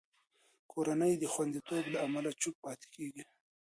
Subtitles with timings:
[0.71, 3.23] کورنۍ د خوندیتوب له امله چوپ پاتې کېږي.